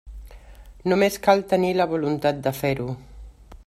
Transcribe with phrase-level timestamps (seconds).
[0.93, 2.93] Només cal tenir la voluntat de fer-ho.